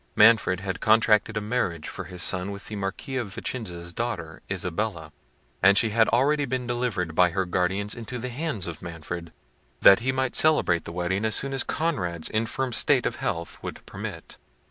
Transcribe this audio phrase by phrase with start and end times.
[0.15, 5.11] Manfred had contracted a marriage for his son with the Marquis of Vicenza's daughter, Isabella;
[5.61, 9.31] and she had already been delivered by her guardians into the hands of Manfred,
[9.81, 13.85] that he might celebrate the wedding as soon as Conrad's infirm state of health would
[13.85, 14.39] permit.